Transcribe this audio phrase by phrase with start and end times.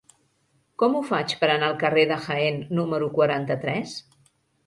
[0.83, 3.93] Com ho faig per anar al carrer de Jaén número quaranta-tres?